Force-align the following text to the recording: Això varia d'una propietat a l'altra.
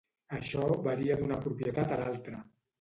Això 0.37 0.69
varia 0.87 1.19
d'una 1.21 1.39
propietat 1.45 1.97
a 1.99 2.03
l'altra. 2.05 2.45